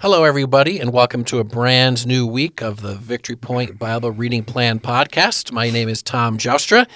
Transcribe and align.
Hello, 0.00 0.24
everybody, 0.24 0.78
and 0.78 0.94
welcome 0.94 1.24
to 1.24 1.40
a 1.40 1.44
brand 1.44 2.06
new 2.06 2.26
week 2.26 2.62
of 2.62 2.80
the 2.80 2.94
Victory 2.94 3.36
Point 3.36 3.78
Bible 3.78 4.10
Reading 4.10 4.44
Plan 4.44 4.80
podcast. 4.80 5.52
My 5.52 5.68
name 5.68 5.90
is 5.90 6.02
Tom 6.02 6.38
Joustra, 6.38 6.86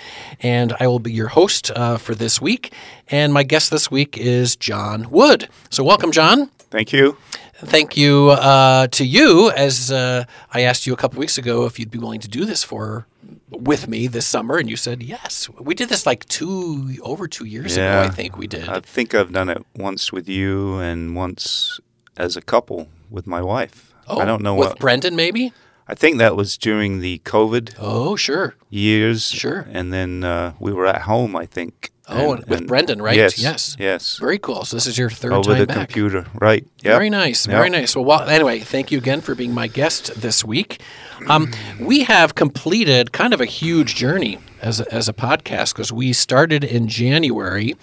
and 0.40 0.72
I 0.80 0.86
will 0.86 0.98
be 1.00 1.12
your 1.12 1.28
host 1.28 1.70
uh, 1.72 1.98
for 1.98 2.14
this 2.14 2.40
week. 2.40 2.72
And 3.08 3.34
my 3.34 3.42
guest 3.42 3.70
this 3.70 3.90
week 3.90 4.16
is 4.16 4.56
John 4.56 5.10
Wood. 5.10 5.50
So, 5.68 5.84
welcome, 5.84 6.12
John. 6.12 6.46
Thank 6.70 6.94
you. 6.94 7.18
Thank 7.56 7.94
you 7.96 8.30
uh, 8.30 8.86
to 8.88 9.04
you, 9.04 9.50
as 9.50 9.92
uh, 9.92 10.24
I 10.52 10.62
asked 10.62 10.86
you 10.86 10.94
a 10.94 10.96
couple 10.96 11.20
weeks 11.20 11.36
ago 11.36 11.66
if 11.66 11.78
you'd 11.78 11.90
be 11.90 11.98
willing 11.98 12.20
to 12.20 12.28
do 12.28 12.46
this 12.46 12.64
for 12.64 13.06
with 13.50 13.86
me 13.86 14.06
this 14.06 14.26
summer, 14.26 14.56
and 14.56 14.68
you 14.70 14.76
said 14.76 15.02
yes. 15.02 15.50
We 15.60 15.74
did 15.74 15.90
this 15.90 16.06
like 16.06 16.24
two 16.26 16.96
over 17.02 17.28
two 17.28 17.44
years 17.44 17.76
Yeah. 17.76 18.00
ago, 18.00 18.08
I 18.08 18.14
think 18.14 18.38
we 18.38 18.46
did. 18.46 18.66
I 18.66 18.80
think 18.80 19.14
I've 19.14 19.32
done 19.32 19.50
it 19.50 19.64
once 19.76 20.10
with 20.10 20.26
you 20.26 20.78
and 20.78 21.14
once 21.14 21.78
as 22.16 22.36
a 22.36 22.42
couple 22.42 22.88
with 23.10 23.26
my 23.26 23.40
wife. 23.42 23.92
Oh, 24.06 24.18
I 24.20 24.24
don't 24.24 24.42
know 24.42 24.54
with 24.54 24.68
what. 24.70 24.78
Brendan, 24.78 25.16
maybe. 25.16 25.52
I 25.86 25.94
think 25.94 26.16
that 26.18 26.34
was 26.34 26.56
during 26.56 27.00
the 27.00 27.18
COVID 27.24 27.74
Oh, 27.78 28.16
sure. 28.16 28.54
years. 28.70 29.26
Sure. 29.30 29.66
And 29.70 29.92
then 29.92 30.24
uh, 30.24 30.54
we 30.58 30.72
were 30.72 30.86
at 30.86 31.02
home, 31.02 31.36
I 31.36 31.44
think. 31.46 31.90
Oh, 32.08 32.32
and- 32.34 32.44
with 32.46 32.58
and- 32.60 32.68
Brendan, 32.68 33.00
right? 33.02 33.16
Yes. 33.16 33.38
Yes. 33.38 33.76
Yes. 33.78 34.18
Very 34.18 34.38
cool. 34.38 34.64
So 34.64 34.76
this 34.76 34.86
is 34.86 34.96
your 34.98 35.10
third 35.10 35.32
Over 35.32 35.50
time 35.52 35.58
the 35.60 35.66
back. 35.66 35.76
computer. 35.76 36.26
Right. 36.34 36.66
Yep. 36.82 36.94
Very 36.94 37.10
nice. 37.10 37.44
Very 37.46 37.68
nice. 37.70 37.94
Well, 37.96 38.04
well, 38.04 38.28
anyway, 38.28 38.60
thank 38.60 38.90
you 38.92 38.98
again 38.98 39.20
for 39.20 39.34
being 39.34 39.52
my 39.52 39.66
guest 39.68 40.14
this 40.20 40.44
week. 40.44 40.80
Um, 41.28 41.50
we 41.80 42.04
have 42.04 42.34
completed 42.34 43.12
kind 43.12 43.32
of 43.34 43.40
a 43.40 43.46
huge 43.46 43.94
journey 43.94 44.38
as 44.62 44.80
a, 44.80 44.94
as 44.94 45.08
a 45.08 45.12
podcast 45.14 45.72
because 45.74 45.92
we 45.92 46.12
started 46.14 46.62
in 46.64 46.88
January 46.88 47.74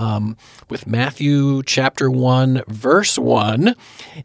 um, 0.00 0.36
with 0.70 0.86
Matthew 0.86 1.62
chapter 1.64 2.10
1, 2.10 2.62
verse 2.66 3.18
1. 3.18 3.74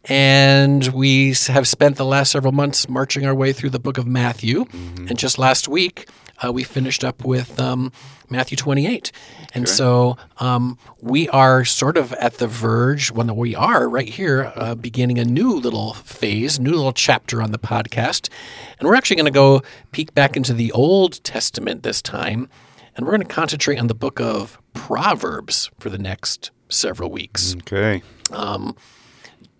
And 0.06 0.88
we 0.88 1.34
have 1.48 1.68
spent 1.68 1.96
the 1.96 2.04
last 2.04 2.32
several 2.32 2.52
months 2.52 2.88
marching 2.88 3.26
our 3.26 3.34
way 3.34 3.52
through 3.52 3.70
the 3.70 3.78
book 3.78 3.98
of 3.98 4.06
Matthew. 4.06 4.64
And 5.08 5.18
just 5.18 5.38
last 5.38 5.68
week, 5.68 6.08
uh, 6.42 6.50
we 6.50 6.64
finished 6.64 7.04
up 7.04 7.24
with 7.24 7.60
um, 7.60 7.92
Matthew 8.30 8.56
28. 8.56 9.12
And 9.54 9.68
so 9.68 10.16
um, 10.38 10.78
we 11.00 11.28
are 11.28 11.64
sort 11.64 11.96
of 11.96 12.12
at 12.14 12.34
the 12.34 12.46
verge, 12.46 13.10
when 13.10 13.34
we 13.36 13.54
are 13.54 13.88
right 13.88 14.08
here, 14.08 14.52
uh, 14.56 14.74
beginning 14.74 15.18
a 15.18 15.24
new 15.24 15.52
little 15.54 15.94
phase, 15.94 16.58
new 16.58 16.72
little 16.72 16.92
chapter 16.92 17.42
on 17.42 17.52
the 17.52 17.58
podcast. 17.58 18.30
And 18.78 18.88
we're 18.88 18.94
actually 18.96 19.16
going 19.16 19.26
to 19.26 19.30
go 19.30 19.62
peek 19.92 20.14
back 20.14 20.36
into 20.36 20.52
the 20.54 20.72
Old 20.72 21.22
Testament 21.22 21.82
this 21.82 22.00
time. 22.00 22.48
And 22.96 23.04
we're 23.04 23.12
going 23.12 23.26
to 23.26 23.34
concentrate 23.34 23.78
on 23.78 23.88
the 23.88 23.94
book 23.94 24.20
of 24.20 24.58
Proverbs 24.76 25.70
for 25.80 25.90
the 25.90 25.98
next 25.98 26.50
several 26.68 27.10
weeks 27.10 27.56
Okay. 27.60 28.02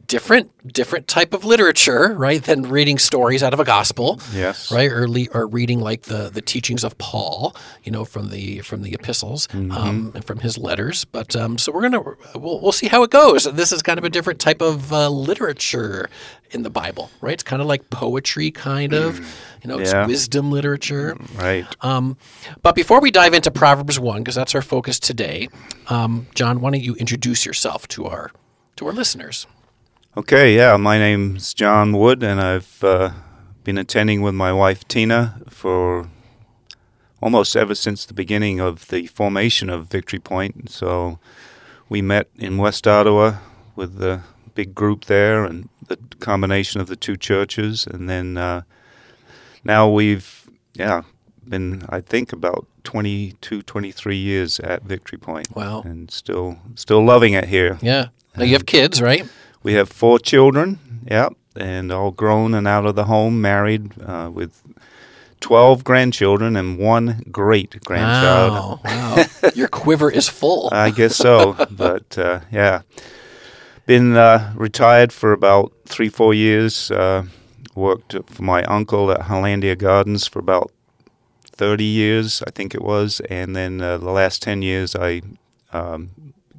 different 0.06 0.52
different 0.72 1.08
type 1.08 1.32
of 1.34 1.44
literature, 1.44 2.14
right, 2.16 2.42
than 2.42 2.62
reading 2.62 2.96
stories 2.98 3.42
out 3.42 3.52
of 3.52 3.58
a 3.60 3.64
gospel. 3.64 4.20
Yes. 4.32 4.70
Right, 4.70 4.90
or, 4.90 5.08
le- 5.08 5.26
or 5.34 5.46
reading 5.48 5.80
like 5.80 6.02
the, 6.02 6.30
the 6.30 6.40
teachings 6.42 6.84
of 6.84 6.96
Paul, 6.98 7.56
you 7.82 7.90
know, 7.92 8.04
from 8.04 8.30
the 8.30 8.60
from 8.60 8.82
the 8.82 8.92
epistles, 8.94 9.48
um, 9.52 10.12
and 10.14 10.24
from 10.24 10.38
his 10.40 10.58
letters. 10.58 11.04
But 11.04 11.34
um, 11.34 11.58
so 11.58 11.72
we're 11.72 11.82
gonna 11.82 12.00
we'll, 12.36 12.60
we'll 12.60 12.72
see 12.72 12.86
how 12.88 13.02
it 13.02 13.10
goes. 13.10 13.44
This 13.44 13.72
is 13.72 13.82
kind 13.82 13.98
of 13.98 14.04
a 14.04 14.10
different 14.10 14.38
type 14.40 14.60
of 14.60 14.92
uh, 14.92 15.08
literature 15.08 16.08
in 16.52 16.62
the 16.62 16.70
Bible, 16.70 17.10
right? 17.20 17.34
It's 17.34 17.42
kind 17.42 17.60
of 17.60 17.66
like 17.66 17.90
poetry, 17.90 18.50
kind 18.52 18.92
of. 18.94 19.20
You 19.66 19.72
know, 19.72 19.78
it's 19.80 19.92
Yeah. 19.92 20.06
wisdom 20.06 20.52
literature. 20.52 21.16
Right. 21.34 21.66
Um, 21.80 22.16
but 22.62 22.76
before 22.76 23.00
we 23.00 23.10
dive 23.10 23.34
into 23.34 23.50
Proverbs 23.50 23.98
one, 23.98 24.18
because 24.22 24.36
that's 24.36 24.54
our 24.54 24.62
focus 24.62 25.00
today, 25.00 25.48
um, 25.88 26.28
John, 26.36 26.60
why 26.60 26.70
don't 26.70 26.82
you 26.84 26.94
introduce 26.94 27.44
yourself 27.44 27.88
to 27.88 28.06
our 28.06 28.30
to 28.76 28.86
our 28.86 28.92
listeners? 28.92 29.48
Okay, 30.16 30.54
yeah, 30.54 30.76
my 30.76 30.98
name's 30.98 31.52
John 31.52 31.96
Wood, 31.96 32.22
and 32.22 32.40
I've 32.40 32.78
uh, 32.84 33.10
been 33.64 33.76
attending 33.76 34.22
with 34.22 34.34
my 34.34 34.52
wife 34.52 34.86
Tina 34.86 35.40
for 35.50 36.08
almost 37.20 37.56
ever 37.56 37.74
since 37.74 38.06
the 38.06 38.14
beginning 38.14 38.60
of 38.60 38.86
the 38.86 39.08
formation 39.08 39.68
of 39.68 39.88
Victory 39.88 40.20
Point. 40.20 40.70
So 40.70 41.18
we 41.88 42.02
met 42.02 42.28
in 42.38 42.56
West 42.56 42.86
Ottawa 42.86 43.38
with 43.74 43.98
the 43.98 44.20
big 44.54 44.76
group 44.76 45.06
there 45.06 45.44
and 45.44 45.68
the 45.88 45.98
combination 46.20 46.80
of 46.80 46.86
the 46.86 46.96
two 46.96 47.16
churches, 47.16 47.84
and 47.84 48.08
then 48.08 48.36
uh, 48.36 48.62
now 49.66 49.88
we've, 49.90 50.48
yeah, 50.74 51.02
been, 51.46 51.84
I 51.88 52.00
think, 52.00 52.32
about 52.32 52.66
22, 52.84 53.62
23 53.62 54.16
years 54.16 54.60
at 54.60 54.82
Victory 54.82 55.18
Point. 55.18 55.54
Wow. 55.54 55.82
And 55.82 56.10
still, 56.10 56.58
still 56.74 57.04
loving 57.04 57.34
it 57.34 57.46
here. 57.46 57.78
Yeah. 57.82 58.08
Now 58.36 58.44
you 58.44 58.52
have 58.52 58.66
kids, 58.66 59.02
right? 59.02 59.26
We 59.62 59.74
have 59.74 59.88
four 59.88 60.18
children, 60.18 60.78
yep, 61.10 61.32
and 61.56 61.90
all 61.90 62.10
grown 62.10 62.54
and 62.54 62.68
out 62.68 62.86
of 62.86 62.94
the 62.94 63.04
home, 63.04 63.40
married, 63.40 63.92
uh, 64.00 64.30
with 64.32 64.62
12 65.40 65.84
grandchildren 65.84 66.56
and 66.56 66.78
one 66.78 67.22
great 67.30 67.82
grandchild. 67.84 68.52
Wow. 68.52 68.80
Wow. 68.84 69.24
Your 69.54 69.68
quiver 69.68 70.10
is 70.10 70.28
full. 70.28 70.68
I 70.72 70.90
guess 70.90 71.16
so, 71.16 71.54
but 71.70 72.16
uh, 72.18 72.40
yeah. 72.52 72.82
Been 73.86 74.16
uh, 74.16 74.52
retired 74.56 75.12
for 75.12 75.32
about 75.32 75.72
three, 75.86 76.08
four 76.08 76.34
years. 76.34 76.90
Uh, 76.90 77.24
worked 77.76 78.16
for 78.26 78.42
my 78.42 78.64
uncle 78.64 79.10
at 79.12 79.22
Hollandia 79.22 79.76
Gardens 79.76 80.26
for 80.26 80.38
about 80.38 80.72
30 81.44 81.84
years, 81.84 82.42
I 82.46 82.50
think 82.50 82.74
it 82.74 82.82
was. 82.82 83.20
And 83.30 83.54
then 83.54 83.80
uh, 83.80 83.98
the 83.98 84.10
last 84.10 84.42
10 84.42 84.62
years, 84.62 84.94
I 84.94 85.22
um, 85.72 86.10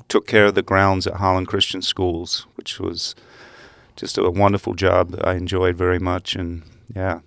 took 0.08 0.28
care 0.28 0.46
of 0.46 0.56
the 0.56 0.62
grounds 0.62 1.08
at 1.08 1.16
Holland 1.16 1.48
Christian 1.48 1.82
Schools, 1.82 2.46
which 2.56 2.80
was 2.80 3.16
just 3.96 4.18
a 4.18 4.30
wonderful 4.30 4.74
job 4.74 5.12
that 5.12 5.28
I 5.28 5.34
enjoyed 5.34 5.76
very 5.76 6.00
much. 6.00 6.36
And 6.36 6.64
yeah, 6.96 7.20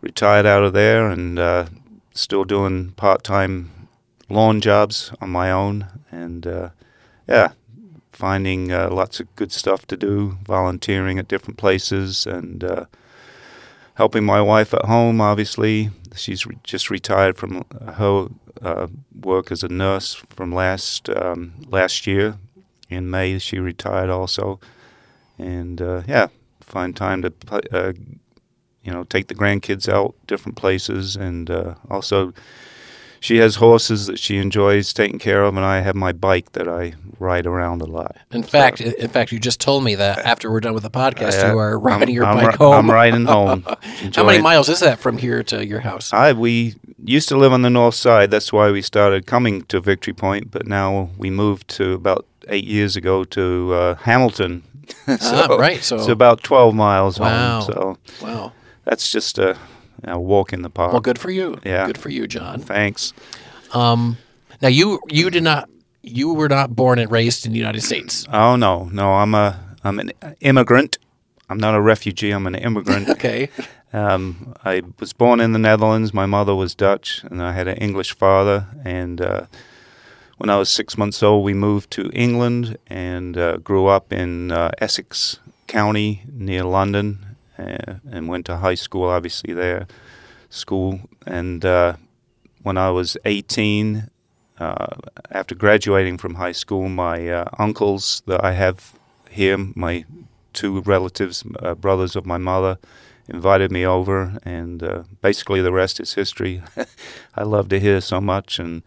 retired 0.00 0.46
out 0.46 0.62
of 0.62 0.72
there 0.72 1.10
and 1.10 1.38
uh, 1.38 1.66
still 2.14 2.44
doing 2.44 2.92
part 2.92 3.24
time 3.24 3.88
lawn 4.28 4.60
jobs 4.60 5.12
on 5.20 5.30
my 5.30 5.50
own. 5.50 5.86
And 6.10 6.46
uh, 6.46 6.70
yeah, 7.28 7.52
finding 8.12 8.72
uh, 8.72 8.88
lots 8.90 9.20
of 9.20 9.34
good 9.36 9.52
stuff 9.52 9.86
to 9.86 9.96
do, 9.96 10.38
volunteering 10.44 11.18
at 11.18 11.28
different 11.28 11.58
places, 11.58 12.26
and 12.26 12.64
uh, 12.64 12.86
helping 13.96 14.24
my 14.24 14.40
wife 14.40 14.72
at 14.72 14.84
home. 14.84 15.20
Obviously, 15.20 15.90
she's 16.14 16.46
re- 16.46 16.58
just 16.62 16.90
retired 16.90 17.36
from 17.36 17.64
her 17.94 18.28
uh, 18.62 18.86
work 19.20 19.50
as 19.50 19.62
a 19.62 19.68
nurse 19.68 20.14
from 20.30 20.52
last 20.52 21.10
um, 21.10 21.54
last 21.68 22.06
year. 22.06 22.36
In 22.88 23.10
May, 23.10 23.38
she 23.38 23.58
retired 23.58 24.10
also, 24.10 24.60
and 25.38 25.82
uh, 25.82 26.02
yeah, 26.06 26.28
find 26.60 26.94
time 26.94 27.22
to 27.22 27.32
uh, 27.50 27.92
you 28.82 28.92
know 28.92 29.04
take 29.04 29.26
the 29.28 29.34
grandkids 29.34 29.88
out 29.88 30.14
different 30.26 30.56
places, 30.56 31.16
and 31.16 31.50
uh, 31.50 31.74
also 31.90 32.32
she 33.26 33.38
has 33.38 33.56
horses 33.56 34.06
that 34.06 34.18
she 34.18 34.36
enjoys 34.38 34.92
taking 34.92 35.18
care 35.18 35.42
of, 35.42 35.56
and 35.56 35.64
I 35.66 35.80
have 35.80 35.96
my 35.96 36.12
bike 36.12 36.52
that 36.52 36.68
I 36.68 36.94
ride 37.18 37.46
around 37.46 37.82
a 37.82 37.86
lot. 37.86 38.14
In 38.30 38.42
fact, 38.44 38.80
in 38.80 39.08
fact, 39.08 39.32
you 39.32 39.38
just 39.40 39.60
told 39.60 39.82
me 39.82 39.94
that 39.96 40.18
after 40.20 40.50
we're 40.50 40.60
done 40.60 40.74
with 40.74 40.84
the 40.84 40.90
podcast, 40.90 41.32
Yeah, 41.32 41.52
you 41.52 41.58
are 41.58 41.76
riding 41.78 42.08
I'm- 42.08 42.14
your 42.14 42.24
I'm 42.24 42.36
bike 42.36 42.50
ri- 42.52 42.56
home. 42.58 42.74
I'm 42.74 42.90
riding 42.90 43.24
home. 43.36 43.64
How 44.14 44.24
many 44.24 44.40
miles 44.42 44.68
is 44.68 44.80
that 44.80 44.98
from 45.00 45.18
here 45.18 45.42
to 45.44 45.66
your 45.66 45.80
house? 45.80 46.12
I 46.12 46.32
we 46.34 46.76
used 47.04 47.28
to 47.30 47.36
live 47.36 47.52
on 47.52 47.62
the 47.62 47.70
north 47.70 47.94
side. 47.96 48.30
That's 48.30 48.52
why 48.52 48.70
we 48.70 48.80
started 48.82 49.26
coming 49.26 49.62
to 49.64 49.80
Victory 49.80 50.12
Point. 50.14 50.50
But 50.52 50.66
now 50.68 51.10
we 51.18 51.28
moved 51.30 51.66
to 51.78 51.94
about 51.94 52.26
eight 52.48 52.64
years 52.64 52.94
ago 52.96 53.24
to 53.24 53.72
uh, 53.74 53.94
Hamilton. 53.96 54.62
Ah, 55.08 55.56
right, 55.58 55.82
so- 55.82 55.96
it's 55.96 56.06
about 56.08 56.42
twelve 56.44 56.72
miles 56.74 57.18
Wow. 57.18 57.60
home. 57.60 57.66
So 57.68 57.98
wow. 58.26 58.52
that's 58.84 59.10
just 59.10 59.36
a, 59.38 59.56
a 60.04 60.18
walk 60.18 60.52
in 60.52 60.62
the 60.62 60.70
park. 60.70 60.92
Well, 60.92 61.00
good 61.00 61.18
for 61.18 61.30
you. 61.30 61.58
Yeah. 61.64 61.86
Good 61.86 61.98
for 61.98 62.08
you, 62.10 62.26
John. 62.26 62.60
Thanks. 62.60 63.12
Um, 63.72 64.18
now 64.62 64.68
you 64.68 65.00
you 65.08 65.30
did 65.30 65.42
not 65.42 65.68
you 66.02 66.32
were 66.32 66.48
not 66.48 66.74
born 66.74 66.98
and 66.98 67.10
raised 67.10 67.46
in 67.46 67.52
the 67.52 67.58
United 67.58 67.82
States. 67.82 68.26
Oh 68.32 68.56
no, 68.56 68.84
no, 68.92 69.14
I'm 69.14 69.34
a 69.34 69.60
I'm 69.84 69.98
an 69.98 70.12
immigrant. 70.40 70.98
I'm 71.48 71.58
not 71.58 71.74
a 71.74 71.80
refugee. 71.80 72.30
I'm 72.30 72.46
an 72.46 72.54
immigrant. 72.54 73.08
Okay. 73.16 73.48
Um, 73.92 74.54
I 74.64 74.82
was 74.98 75.12
born 75.14 75.40
in 75.40 75.52
the 75.52 75.58
Netherlands. 75.58 76.12
My 76.12 76.26
mother 76.26 76.54
was 76.54 76.74
Dutch, 76.74 77.22
and 77.24 77.42
I 77.42 77.52
had 77.52 77.66
an 77.66 77.76
English 77.78 78.14
father. 78.14 78.66
And 78.84 79.20
uh, 79.22 79.46
when 80.36 80.50
I 80.50 80.58
was 80.58 80.68
six 80.68 80.98
months 80.98 81.22
old, 81.22 81.44
we 81.44 81.54
moved 81.54 81.90
to 81.92 82.10
England 82.12 82.76
and 82.88 83.38
uh, 83.38 83.56
grew 83.58 83.86
up 83.86 84.12
in 84.12 84.50
uh, 84.52 84.72
Essex 84.78 85.38
County 85.66 86.24
near 86.30 86.64
London, 86.64 87.24
and 87.58 88.28
went 88.28 88.46
to 88.46 88.56
high 88.56 88.74
school, 88.74 89.04
obviously 89.04 89.54
there, 89.54 89.86
school. 90.50 91.00
And 91.26 91.64
uh, 91.64 91.96
when 92.62 92.76
I 92.76 92.90
was 92.90 93.16
18, 93.24 94.10
uh, 94.58 94.86
after 95.30 95.54
graduating 95.54 96.18
from 96.18 96.34
high 96.34 96.52
school, 96.52 96.88
my 96.88 97.28
uh, 97.28 97.44
uncles 97.58 98.22
that 98.26 98.44
I 98.44 98.52
have 98.52 98.92
here, 99.30 99.58
my 99.74 100.04
two 100.52 100.80
relatives, 100.80 101.44
uh, 101.60 101.74
brothers 101.74 102.16
of 102.16 102.26
my 102.26 102.38
mother, 102.38 102.78
invited 103.28 103.70
me 103.70 103.84
over, 103.84 104.38
and 104.44 104.82
uh, 104.82 105.02
basically 105.20 105.60
the 105.60 105.72
rest 105.72 106.00
is 106.00 106.14
history. 106.14 106.62
I 107.34 107.42
love 107.42 107.68
to 107.70 107.80
hear 107.80 108.00
so 108.00 108.20
much, 108.20 108.58
and 108.58 108.82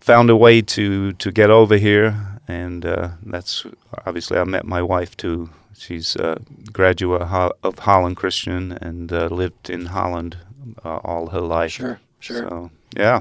found 0.00 0.30
a 0.30 0.36
way 0.36 0.62
to 0.62 1.12
to 1.12 1.30
get 1.30 1.50
over 1.50 1.76
here, 1.76 2.40
and 2.48 2.84
uh, 2.84 3.10
that's 3.22 3.66
obviously 4.06 4.38
I 4.38 4.44
met 4.44 4.64
my 4.64 4.82
wife 4.82 5.16
too. 5.16 5.50
She's 5.78 6.16
a 6.16 6.40
graduate 6.72 7.22
of 7.22 7.78
Holland 7.78 8.16
Christian 8.16 8.72
and 8.72 9.12
uh, 9.12 9.26
lived 9.26 9.70
in 9.70 9.86
Holland 9.86 10.36
uh, 10.84 10.96
all 10.98 11.28
her 11.28 11.40
life. 11.40 11.72
Sure, 11.72 12.00
sure. 12.20 12.48
So 12.48 12.70
yeah. 12.96 13.20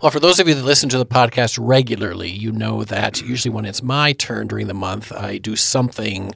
Well, 0.00 0.10
for 0.10 0.20
those 0.20 0.40
of 0.40 0.48
you 0.48 0.54
that 0.54 0.64
listen 0.64 0.88
to 0.88 0.98
the 0.98 1.06
podcast 1.06 1.58
regularly, 1.60 2.30
you 2.30 2.50
know 2.50 2.82
that 2.82 3.22
usually 3.22 3.54
when 3.54 3.64
it's 3.64 3.82
my 3.82 4.12
turn 4.12 4.48
during 4.48 4.66
the 4.66 4.74
month, 4.74 5.12
I 5.12 5.38
do 5.38 5.54
something 5.54 6.32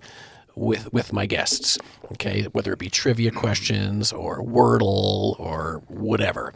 with 0.55 0.93
with 0.93 1.13
my 1.13 1.27
guests. 1.27 1.79
Okay, 2.13 2.45
whether 2.53 2.73
it 2.73 2.79
be 2.79 2.89
trivia 2.89 3.31
questions 3.31 4.13
or 4.13 4.43
Wordle 4.43 5.39
or 5.41 5.83
whatever. 5.89 6.55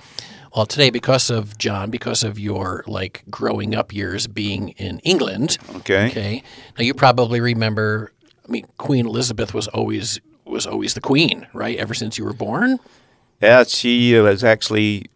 Well, 0.54 0.66
today, 0.66 0.90
because 0.90 1.30
of 1.30 1.58
John, 1.58 1.90
because 1.90 2.22
of 2.24 2.38
your 2.38 2.84
like 2.86 3.22
growing 3.30 3.74
up 3.74 3.92
years 3.92 4.26
being 4.26 4.70
in 4.70 5.00
England. 5.00 5.58
Okay. 5.76 6.08
Okay. 6.08 6.42
Now 6.78 6.84
you 6.84 6.94
probably 6.94 7.40
remember. 7.40 8.12
I 8.50 8.52
mean, 8.52 8.66
Queen 8.78 9.06
Elizabeth 9.06 9.54
was 9.54 9.68
always 9.68 10.20
was 10.44 10.66
always 10.66 10.94
the 10.94 11.00
queen, 11.00 11.46
right? 11.52 11.78
Ever 11.78 11.94
since 11.94 12.18
you 12.18 12.24
were 12.24 12.32
born. 12.32 12.80
Yeah, 13.40 13.62
she 13.62 14.18
was 14.18 14.42
actually 14.42 15.06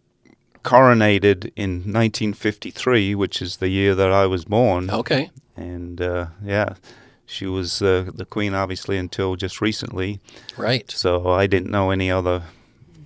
coronated 0.63 1.51
in 1.57 1.79
1953, 1.79 3.13
which 3.13 3.41
is 3.41 3.57
the 3.57 3.67
year 3.67 3.93
that 3.93 4.11
I 4.11 4.25
was 4.25 4.45
born. 4.45 4.89
Okay. 4.89 5.29
And 5.57 5.99
uh, 6.01 6.27
yeah, 6.41 6.75
she 7.25 7.45
was 7.45 7.81
uh, 7.81 8.09
the 8.13 8.25
queen, 8.25 8.53
obviously, 8.53 8.97
until 8.97 9.35
just 9.35 9.59
recently. 9.59 10.21
Right. 10.55 10.89
So 10.89 11.27
I 11.27 11.45
didn't 11.45 11.69
know 11.69 11.91
any 11.91 12.09
other 12.09 12.43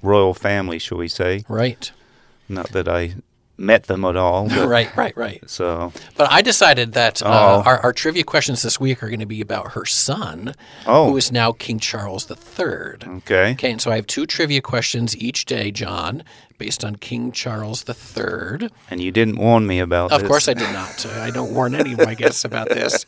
royal 0.03 0.35
family, 0.35 0.77
shall 0.77 0.99
we 0.99 1.07
say. 1.07 1.43
Right. 1.49 1.91
Not 2.47 2.69
that 2.69 2.87
I 2.87 3.15
met 3.59 3.83
them 3.85 4.05
at 4.05 4.15
all. 4.15 4.47
Right. 4.47 4.95
Right. 4.95 5.15
Right. 5.17 5.43
So, 5.49 5.91
But 6.15 6.31
I 6.31 6.41
decided 6.41 6.93
that 6.93 7.21
uh, 7.21 7.25
Oh. 7.27 7.63
our, 7.65 7.79
our 7.79 7.93
trivia 7.93 8.23
questions 8.23 8.61
this 8.61 8.79
week 8.79 9.03
are 9.03 9.07
going 9.09 9.19
to 9.19 9.25
be 9.25 9.41
about 9.41 9.73
her 9.73 9.85
son, 9.85 10.55
Oh. 10.85 11.09
who 11.09 11.17
is 11.17 11.31
now 11.31 11.51
King 11.51 11.79
Charles 11.79 12.29
III. 12.29 12.37
okay. 13.17 13.51
Okay, 13.51 13.71
and 13.71 13.81
so 13.81 13.91
I 13.91 13.95
have 13.95 14.07
two 14.07 14.25
trivia 14.25 14.61
questions 14.61 15.15
each 15.17 15.45
day, 15.45 15.71
John, 15.71 16.23
based 16.57 16.83
on 16.85 16.95
King 16.97 17.31
Charles 17.31 17.83
III. 17.87 18.69
And 18.91 19.01
you 19.01 19.11
didn't 19.11 19.37
warn 19.37 19.65
me 19.67 19.79
about 19.79 20.09
that. 20.09 20.15
Of 20.15 20.21
this. 20.21 20.27
course, 20.29 20.47
I 20.47 20.53
did 20.53 20.71
not. 20.73 21.05
I 21.17 21.29
don't 21.31 21.53
warn 21.53 21.73
any 21.75 21.93
of 21.93 21.99
my 21.99 22.15
guests 22.15 22.43
about 22.45 22.69
this. 22.69 23.05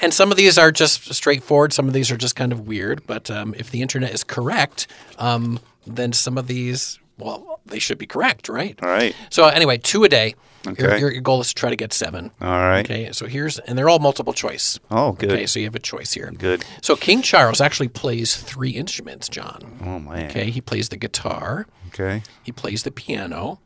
And 0.00 0.12
some 0.12 0.30
of 0.30 0.36
these 0.36 0.58
are 0.58 0.70
just 0.70 1.12
straightforward. 1.14 1.72
Some 1.72 1.88
of 1.88 1.94
these 1.94 2.10
are 2.10 2.16
just 2.16 2.36
kind 2.36 2.52
of 2.52 2.66
weird. 2.66 3.06
But 3.06 3.30
um, 3.30 3.54
if 3.58 3.70
the 3.70 3.80
internet 3.82 4.12
is 4.12 4.22
correct, 4.24 4.86
um, 5.18 5.60
then 5.86 6.12
some 6.12 6.36
of 6.36 6.46
these, 6.46 6.98
well, 7.20 7.60
they 7.66 7.78
should 7.78 7.98
be 7.98 8.06
correct, 8.06 8.48
right? 8.48 8.78
All 8.82 8.88
right. 8.88 9.14
So 9.30 9.46
anyway, 9.46 9.78
two 9.78 10.04
a 10.04 10.08
day. 10.08 10.34
Your, 10.64 10.72
Okay. 10.72 10.98
your, 11.00 11.10
your 11.10 11.22
goal 11.22 11.40
is 11.40 11.48
to 11.48 11.54
try 11.54 11.70
to 11.70 11.76
get 11.76 11.92
seven. 11.92 12.32
All 12.40 12.48
right. 12.50 12.84
Okay, 12.84 13.12
so 13.12 13.26
here's, 13.26 13.58
and 13.60 13.78
they're 13.78 13.88
all 13.88 13.98
multiple 13.98 14.34
choice. 14.34 14.78
Oh, 14.90 15.12
good. 15.12 15.32
Okay, 15.32 15.46
so 15.46 15.58
you 15.58 15.64
have 15.64 15.74
a 15.74 15.78
choice 15.78 16.12
here. 16.12 16.30
Good. 16.36 16.66
So 16.82 16.96
King 16.96 17.22
Charles 17.22 17.62
actually 17.62 17.88
plays 17.88 18.36
three 18.36 18.70
instruments, 18.72 19.30
John. 19.30 19.78
Oh, 19.82 19.98
man. 19.98 20.26
Okay, 20.30 20.50
he 20.50 20.60
plays 20.60 20.90
the 20.90 20.98
guitar, 20.98 21.66
Okay. 21.88 22.22
he 22.42 22.52
plays 22.52 22.82
the 22.82 22.90
piano, 22.90 23.58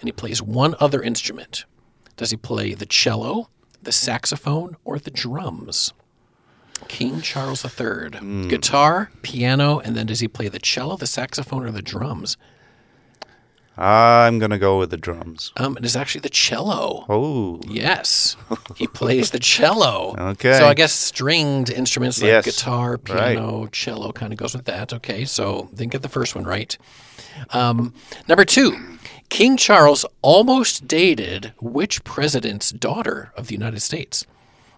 and 0.00 0.08
he 0.08 0.12
plays 0.12 0.42
one 0.42 0.74
other 0.78 1.00
instrument. 1.02 1.64
Does 2.18 2.30
he 2.32 2.36
play 2.36 2.74
the 2.74 2.84
cello, 2.86 3.48
the 3.82 3.92
saxophone, 3.92 4.76
or 4.84 4.98
the 4.98 5.10
drums? 5.10 5.94
King 6.88 7.22
Charles 7.22 7.64
III. 7.64 8.18
Hmm. 8.18 8.48
Guitar, 8.48 9.10
piano, 9.22 9.78
and 9.78 9.96
then 9.96 10.04
does 10.06 10.20
he 10.20 10.28
play 10.28 10.48
the 10.48 10.58
cello, 10.58 10.96
the 10.98 11.06
saxophone, 11.06 11.64
or 11.64 11.70
the 11.70 11.80
drums? 11.80 12.36
I'm 13.76 14.38
going 14.38 14.50
to 14.50 14.58
go 14.58 14.78
with 14.78 14.90
the 14.90 14.96
drums. 14.98 15.52
Um, 15.56 15.76
it 15.78 15.84
is 15.84 15.96
actually 15.96 16.20
the 16.20 16.28
cello. 16.28 17.06
Oh, 17.08 17.60
Yes, 17.66 18.36
he 18.76 18.86
plays 18.86 19.30
the 19.30 19.38
cello. 19.38 20.14
Okay. 20.18 20.58
So 20.58 20.66
I 20.66 20.74
guess 20.74 20.92
stringed 20.92 21.70
instruments 21.70 22.20
like 22.20 22.28
Yes. 22.28 22.44
guitar, 22.44 22.98
piano, 22.98 23.68
cello 23.72 24.12
kind 24.12 24.32
of 24.32 24.38
goes 24.38 24.54
with 24.54 24.66
that. 24.66 24.92
Okay. 24.92 25.24
So 25.24 25.70
didn't 25.74 25.92
get 25.92 26.02
the 26.02 26.08
first 26.10 26.34
one 26.34 26.44
right. 26.44 26.76
Um, 27.50 27.94
number 28.28 28.44
two, 28.44 28.76
King 29.30 29.56
Charles 29.56 30.04
almost 30.20 30.86
dated 30.86 31.54
which 31.60 32.04
president's 32.04 32.70
daughter 32.70 33.32
of 33.36 33.46
the 33.46 33.54
United 33.54 33.80
States? 33.80 34.26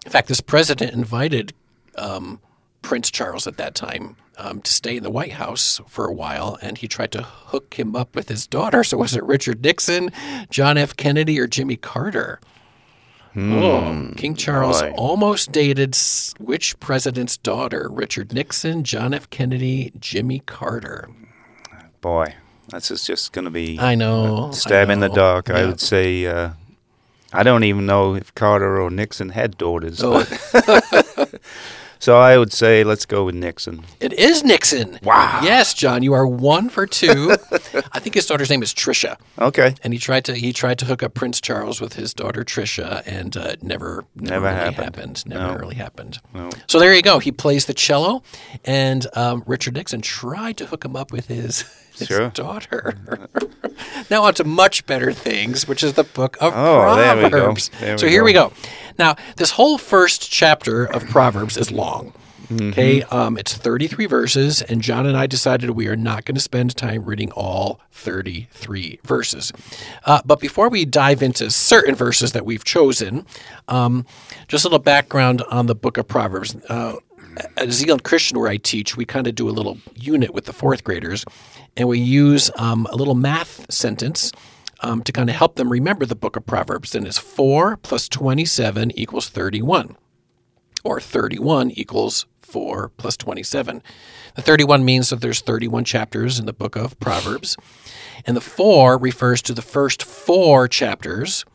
In 0.05 0.11
fact, 0.11 0.29
this 0.29 0.39
president 0.39 0.93
invited 0.93 1.53
um, 1.97 2.39
Prince 2.81 3.11
Charles 3.11 3.45
at 3.47 3.57
that 3.57 3.75
time 3.75 4.15
um, 4.37 4.61
to 4.61 4.71
stay 4.73 4.97
in 4.97 5.03
the 5.03 5.09
White 5.09 5.33
House 5.33 5.79
for 5.87 6.05
a 6.05 6.13
while, 6.13 6.57
and 6.61 6.77
he 6.77 6.87
tried 6.87 7.11
to 7.13 7.21
hook 7.23 7.75
him 7.75 7.95
up 7.95 8.15
with 8.15 8.29
his 8.29 8.47
daughter. 8.47 8.83
So 8.83 8.97
was 8.97 9.15
it 9.15 9.23
Richard 9.23 9.63
Nixon, 9.63 10.11
John 10.49 10.77
F. 10.77 10.95
Kennedy, 10.95 11.39
or 11.39 11.47
Jimmy 11.47 11.77
Carter? 11.77 12.39
oh, 13.37 14.11
King 14.15 14.35
Charles 14.35 14.81
boy. 14.81 14.91
almost 14.95 15.51
dated 15.51 15.97
which 16.39 16.79
president's 16.79 17.35
daughter? 17.37 17.89
Richard 17.91 18.33
Nixon, 18.33 18.83
John 18.83 19.13
F. 19.13 19.29
Kennedy, 19.29 19.91
Jimmy 19.99 20.39
Carter. 20.45 21.09
boy. 22.01 22.35
This 22.69 22.89
is 22.89 23.05
just 23.05 23.31
going 23.31 23.45
to 23.45 23.51
be 23.51 23.77
I 23.79 23.93
know. 23.95 24.51
stab 24.51 24.89
I 24.89 24.93
in 24.93 24.99
the 24.99 25.09
know. 25.09 25.15
dark. 25.15 25.49
I 25.51 25.65
would 25.65 25.79
say 25.79 26.25
uh, 26.25 26.51
I 27.31 27.43
don't 27.43 27.63
even 27.63 27.85
know 27.85 28.15
if 28.15 28.33
Carter 28.33 28.81
or 28.81 28.89
Nixon 28.89 29.29
had 29.29 29.57
daughters. 29.57 30.01
Oh. 30.03 30.23
so 32.05 32.17
I 32.17 32.37
would 32.37 32.53
say 32.53 32.83
let's 32.83 33.05
go 33.05 33.25
with 33.25 33.33
Nixon. 33.35 33.83
It 33.99 34.13
is 34.13 34.43
Nixon. 34.43 34.99
Wow. 35.03 35.41
Yes, 35.43 35.73
John, 35.73 36.03
you 36.03 36.13
are 36.13 36.27
one 36.27 36.69
for 36.69 36.85
two. 36.85 37.31
I 37.91 37.99
think 37.99 38.13
his 38.13 38.25
daughter's 38.27 38.49
name 38.49 38.61
is 38.61 38.73
Tricia. 38.73 39.17
Okay. 39.39 39.73
and 39.83 39.91
he 39.91 39.99
tried 39.99 40.23
to 40.25 40.35
he 40.35 40.53
tried 40.53 40.77
to 40.79 40.85
hook 40.85 41.01
up 41.01 41.13
Prince 41.15 41.41
Charles 41.41 41.81
with 41.81 41.93
his 41.93 42.13
daughter 42.13 42.43
Tricia, 42.43 43.01
and 43.07 43.35
uh, 43.35 43.55
never 43.61 44.05
never, 44.15 44.45
Never 44.45 44.45
really 44.45 44.55
happened. 44.55 44.75
happened. 44.95 45.25
Never 45.25 45.47
No. 45.53 45.57
really 45.57 45.75
happened. 45.75 46.19
No. 46.33 46.49
So 46.67 46.79
there 46.79 46.93
you 46.93 47.01
go. 47.01 47.17
He 47.19 47.31
plays 47.31 47.65
the 47.65 47.73
cello, 47.73 48.21
and 48.63 49.07
um, 49.13 49.43
Richard 49.47 49.73
Nixon 49.73 50.01
tried 50.01 50.57
to 50.57 50.67
hook 50.67 50.85
him 50.85 50.95
up 50.95 51.11
with 51.11 51.27
his, 51.27 51.61
his 51.97 52.07
Sure. 52.07 52.29
daughter. 52.29 52.95
now 54.09 54.23
on 54.23 54.33
to 54.35 54.43
much 54.43 54.85
better 54.85 55.11
things, 55.11 55.67
which 55.67 55.83
is 55.83 55.93
the 55.93 56.03
book 56.03 56.37
of 56.41 56.53
Oh, 56.55 56.95
there 56.95 57.15
we 57.15 57.23
go. 57.23 57.29
Proverbs. 57.29 57.69
There 57.79 57.97
so 57.97 58.07
here 58.07 58.21
go. 58.21 58.25
we 58.25 58.33
go. 58.33 58.53
Now 58.97 59.15
this 59.37 59.51
whole 59.51 59.77
first 59.77 60.31
chapter 60.31 60.85
of 60.85 61.05
Proverbs 61.07 61.57
is 61.57 61.71
long. 61.71 62.13
Mm-hmm. 62.47 62.69
Okay, 62.69 63.01
um, 63.03 63.39
it's 63.39 63.55
33 63.55 64.05
verses, 64.05 64.61
and 64.61 64.79
John 64.81 65.07
and 65.07 65.17
I 65.17 65.25
decided 65.25 65.71
we 65.71 65.87
are 65.87 65.95
not 65.95 66.25
going 66.25 66.35
to 66.35 66.41
spend 66.41 66.75
time 66.75 67.03
reading 67.03 67.31
all 67.31 67.79
33 67.91 68.99
verses. 69.03 69.51
Uh, 70.05 70.21
but 70.25 70.39
before 70.39 70.69
we 70.69 70.85
dive 70.85 71.23
into 71.23 71.49
certain 71.49 71.95
verses 71.95 72.33
that 72.33 72.45
we've 72.45 72.63
chosen, 72.63 73.25
um, 73.67 74.05
just 74.47 74.63
a 74.63 74.67
little 74.67 74.77
background 74.77 75.41
on 75.49 75.65
the 75.65 75.73
book 75.73 75.97
of 75.97 76.07
Proverbs. 76.07 76.55
Uh, 76.69 76.97
at 77.57 77.71
Zeeland 77.71 78.03
Christian, 78.03 78.39
where 78.39 78.49
I 78.49 78.57
teach, 78.57 78.95
we 78.95 79.05
kind 79.05 79.27
of 79.27 79.35
do 79.35 79.49
a 79.49 79.51
little 79.51 79.77
unit 79.95 80.33
with 80.33 80.45
the 80.45 80.53
fourth 80.53 80.83
graders, 80.83 81.25
and 81.75 81.87
we 81.89 81.99
use 81.99 82.51
um, 82.57 82.87
a 82.91 82.95
little 82.95 83.15
math 83.15 83.71
sentence 83.73 84.31
um, 84.85 85.01
to 85.01 85.11
kind 85.11 85.29
of 85.29 85.35
help 85.35 85.55
them 85.55 85.71
remember 85.71 86.05
the 86.05 86.15
book 86.15 86.35
of 86.35 86.45
Proverbs. 86.45 86.93
And 86.93 87.07
it's 87.07 87.17
4 87.17 87.77
plus 87.77 88.07
27 88.07 88.91
equals 88.97 89.29
31 89.29 89.97
or 90.83 91.01
31 91.01 91.71
equals 91.71 92.27
4 92.41 92.91
plus 92.95 93.17
27. 93.17 93.81
The 94.35 94.41
31 94.43 94.85
means 94.85 95.09
that 95.09 95.21
there's 95.21 95.41
31 95.41 95.85
chapters 95.85 96.37
in 96.37 96.45
the 96.45 96.53
book 96.53 96.75
of 96.75 96.99
Proverbs, 96.99 97.57
and 98.25 98.37
the 98.37 98.41
4 98.41 98.97
refers 98.97 99.41
to 99.43 99.53
the 99.53 99.63
first 99.63 100.03
four 100.03 100.67
chapters, 100.67 101.45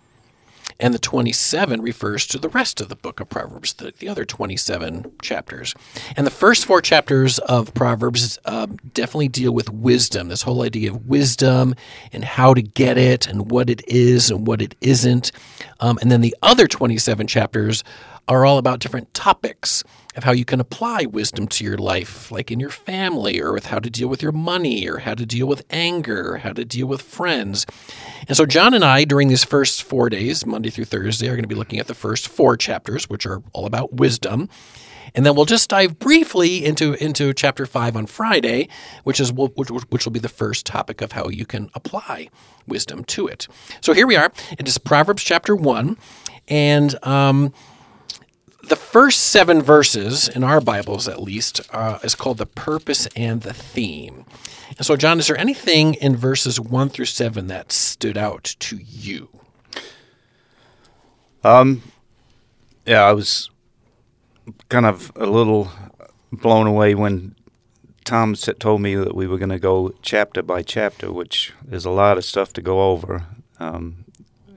and 0.81 0.95
the 0.95 0.99
27 0.99 1.83
refers 1.83 2.27
to 2.27 2.39
the 2.39 2.49
rest 2.49 2.81
of 2.81 2.89
the 2.89 2.97
book 2.97 3.21
of 3.21 3.29
Proverbs, 3.29 3.75
the, 3.75 3.93
the 3.99 4.09
other 4.09 4.25
27 4.25 5.13
chapters. 5.23 5.75
And 6.17 6.27
the 6.27 6.31
first 6.31 6.65
four 6.65 6.81
chapters 6.81 7.39
of 7.41 7.73
Proverbs 7.75 8.39
um, 8.47 8.79
definitely 8.95 9.29
deal 9.29 9.53
with 9.53 9.71
wisdom, 9.71 10.29
this 10.29 10.43
whole 10.43 10.63
idea 10.63 10.91
of 10.91 11.07
wisdom 11.07 11.75
and 12.13 12.25
how 12.25 12.55
to 12.55 12.63
get 12.63 12.99
it 12.99 13.27
and 13.27 13.51
what 13.51 13.71
it 13.71 13.87
is 13.87 14.31
and 14.31 14.47
what 14.47 14.63
it 14.63 14.75
isn't. 14.81 15.33
Um, 15.81 15.99
and 16.01 16.11
then 16.11 16.21
the 16.21 16.37
other 16.43 16.67
27 16.67 17.27
chapters 17.27 17.85
are 18.29 18.45
all 18.45 18.59
about 18.59 18.81
different 18.81 19.13
topics 19.15 19.85
of 20.17 20.25
how 20.25 20.33
you 20.33 20.45
can 20.45 20.61
apply 20.61 21.05
wisdom 21.05 21.47
to 21.47 21.65
your 21.65 21.79
life, 21.79 22.33
like 22.33 22.51
in 22.51 22.59
your 22.59 22.71
family, 22.71 23.41
or 23.41 23.53
with 23.53 23.67
how 23.67 23.79
to 23.79 23.89
deal 23.89 24.09
with 24.09 24.23
your 24.23 24.33
money, 24.33 24.89
or 24.89 24.99
how 24.99 25.15
to 25.15 25.25
deal 25.25 25.47
with 25.47 25.65
anger, 25.71 26.39
how 26.39 26.53
to 26.53 26.65
deal 26.65 26.87
with 26.87 27.03
friends. 27.03 27.65
And 28.27 28.37
so, 28.37 28.47
John 28.47 28.75
and 28.75 28.85
I, 28.85 29.05
during 29.05 29.29
these 29.29 29.45
first 29.45 29.83
four 29.83 30.11
days, 30.11 30.45
Monday 30.45 30.71
through 30.71 30.87
Thursday, 30.87 31.29
are 31.29 31.37
going 31.37 31.43
to 31.43 31.49
be 31.49 31.55
looking 31.55 31.79
at 31.79 31.87
the 31.87 31.95
first 31.95 32.29
four 32.29 32.57
chapters, 32.57 33.09
which 33.09 33.27
are 33.27 33.43
all 33.53 33.67
about 33.67 33.95
wisdom. 33.95 34.49
And 35.15 35.27
then 35.27 35.35
we'll 35.35 35.45
just 35.45 35.71
dive 35.71 35.99
briefly 35.99 36.65
into, 36.65 36.95
into 36.95 37.33
chapter 37.33 37.67
five 37.67 37.97
on 37.97 38.07
Friday, 38.07 38.69
which 39.05 39.19
is 39.21 39.33
which, 39.33 39.71
which 39.71 40.05
will 40.05 40.13
be 40.13 40.21
the 40.21 40.29
first 40.29 40.67
topic 40.67 41.01
of 41.01 41.13
how 41.13 41.29
you 41.29 41.47
can 41.47 41.71
apply 41.75 42.29
wisdom 42.67 43.05
to 43.05 43.27
it. 43.27 43.49
So 43.81 43.93
here 43.93 44.07
we 44.07 44.17
are. 44.17 44.33
It 44.59 44.69
is 44.69 44.79
Proverbs 44.79 45.25
chapter 45.25 45.57
one, 45.57 45.97
and 46.47 47.03
um, 47.05 47.53
the 48.71 48.77
first 48.77 49.25
seven 49.25 49.61
verses 49.61 50.29
in 50.29 50.45
our 50.45 50.61
Bibles, 50.61 51.09
at 51.09 51.21
least, 51.21 51.61
uh, 51.73 51.99
is 52.05 52.15
called 52.15 52.39
the 52.39 52.47
purpose 52.47 53.09
and 53.17 53.43
the 53.43 53.53
theme. 53.53 54.25
And 54.79 54.87
so, 54.87 54.97
John, 54.97 55.19
is 55.19 55.27
there 55.27 55.37
anything 55.37 55.95
in 55.95 56.17
verses 56.17 56.61
one 56.61 56.89
through 56.89 57.07
seven 57.07 57.49
that 57.49 57.73
stood 57.73 58.17
out 58.17 58.45
to 58.61 58.77
you? 58.77 59.29
Um, 61.43 61.83
yeah, 62.87 63.03
I 63.03 63.13
was 63.13 63.51
kind 64.69 64.87
of 64.87 65.11
a 65.17 65.27
little 65.27 65.73
blown 66.31 66.69
away 66.69 66.95
when 66.95 67.35
Tom 68.05 68.35
told 68.35 68.83
me 68.83 68.95
that 68.95 69.17
we 69.17 69.27
were 69.27 69.39
going 69.39 69.51
to 69.51 69.59
go 69.59 69.93
chapter 70.01 70.43
by 70.43 70.63
chapter, 70.63 71.13
which 71.13 71.53
is 71.73 71.85
a 71.85 71.91
lot 71.91 72.19
of 72.19 72.25
stuff 72.25 72.53
to 72.53 72.63
go 72.63 72.93
over. 72.93 73.27
Um, 73.59 74.05